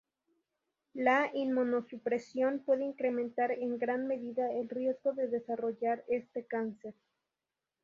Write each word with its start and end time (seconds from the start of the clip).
La 0.95 1.29
inmunosupresión 1.31 2.63
puede 2.65 2.85
incrementar 2.85 3.51
en 3.51 3.77
gran 3.77 4.07
medida 4.07 4.51
el 4.51 4.67
riesgo 4.67 5.13
de 5.13 5.27
desarrollar 5.27 6.03
este 6.07 6.43
cáncer. 6.43 6.95